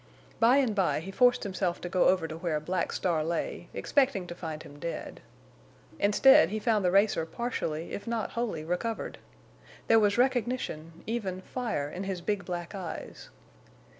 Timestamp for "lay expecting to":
3.23-4.33